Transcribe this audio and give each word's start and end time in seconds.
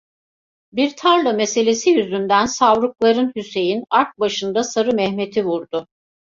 Bir 0.73 0.95
tarla 0.95 1.33
meselesi 1.33 1.89
yüzünden 1.89 2.45
Savrukların 2.45 3.31
Hüseyin, 3.35 3.83
Arkbaşı'nda 3.89 4.63
Sarı 4.63 4.93
Mehmet'i 4.95 5.45
vurdu. 5.45 5.87